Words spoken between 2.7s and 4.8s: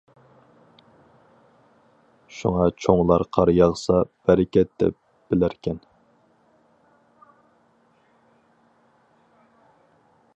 چوڭلار قار ياغسا، بەرىكەت